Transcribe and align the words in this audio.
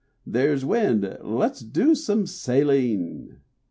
There's 0.25 0.65
wind: 0.65 1.19
let's 1.21 1.59
do 1.59 1.93
some 1.93 2.25
sailing." 2.25 3.35